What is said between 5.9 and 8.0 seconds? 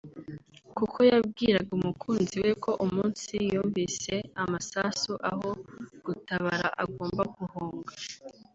gutabara agomba guhunga